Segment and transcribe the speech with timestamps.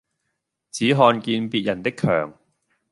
[0.71, 2.33] 只看見別人的强